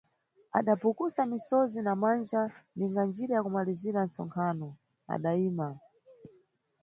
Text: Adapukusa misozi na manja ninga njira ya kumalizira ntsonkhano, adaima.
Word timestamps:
Adapukusa 0.53 1.25
misozi 1.25 1.79
na 1.81 1.93
manja 2.01 2.41
ninga 2.75 3.01
njira 3.09 3.31
ya 3.35 3.43
kumalizira 3.45 3.99
ntsonkhano, 4.07 4.69
adaima. 5.13 5.67